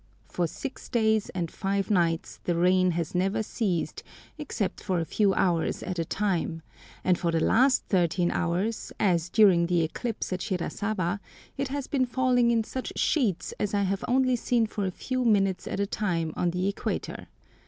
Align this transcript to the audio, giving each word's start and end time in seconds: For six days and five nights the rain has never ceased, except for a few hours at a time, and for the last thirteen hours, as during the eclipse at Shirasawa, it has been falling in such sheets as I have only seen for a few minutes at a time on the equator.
For 0.27 0.47
six 0.47 0.89
days 0.89 1.29
and 1.29 1.51
five 1.51 1.91
nights 1.91 2.39
the 2.45 2.55
rain 2.55 2.89
has 2.97 3.13
never 3.13 3.43
ceased, 3.43 4.01
except 4.35 4.81
for 4.83 4.99
a 4.99 5.05
few 5.05 5.35
hours 5.35 5.83
at 5.83 5.99
a 5.99 6.03
time, 6.05 6.63
and 7.03 7.19
for 7.19 7.29
the 7.29 7.39
last 7.39 7.83
thirteen 7.85 8.31
hours, 8.31 8.91
as 8.99 9.29
during 9.29 9.67
the 9.67 9.83
eclipse 9.83 10.33
at 10.33 10.39
Shirasawa, 10.39 11.19
it 11.55 11.67
has 11.67 11.85
been 11.85 12.07
falling 12.07 12.49
in 12.49 12.63
such 12.63 12.93
sheets 12.95 13.53
as 13.59 13.75
I 13.75 13.83
have 13.83 14.03
only 14.07 14.35
seen 14.35 14.65
for 14.65 14.87
a 14.87 14.89
few 14.89 15.23
minutes 15.23 15.67
at 15.67 15.79
a 15.79 15.85
time 15.85 16.33
on 16.35 16.49
the 16.49 16.67
equator. 16.67 17.27